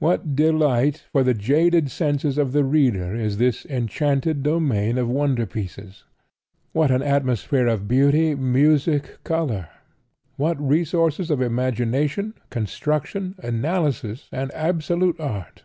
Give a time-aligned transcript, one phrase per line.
[0.00, 5.46] What delight for the jaded senses of the reader is this enchanted domain of wonder
[5.46, 6.02] pieces!
[6.72, 9.68] What an atmosphere of beauty, music, color!
[10.36, 15.62] What resources of imagination, construction, analysis and absolute art!